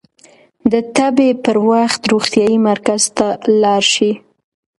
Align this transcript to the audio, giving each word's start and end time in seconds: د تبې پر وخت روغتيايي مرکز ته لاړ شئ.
د 0.71 0.73
تبې 0.95 1.29
پر 1.43 1.55
وخت 1.69 2.01
روغتيايي 2.11 2.57
مرکز 2.69 3.01
ته 3.17 3.27
لاړ 3.61 3.81
شئ. 3.93 4.11